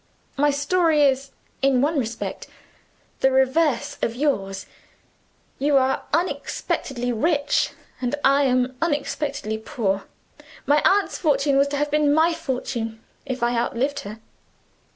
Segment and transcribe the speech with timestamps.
[0.35, 1.29] My story is,
[1.61, 2.47] in one respect,
[3.19, 4.65] the reverse of yours.
[5.59, 7.69] You are unexpectedly rich;
[8.01, 10.05] and I am unexpectedly poor.
[10.65, 14.17] My aunt's fortune was to have been my fortune, if I outlived her.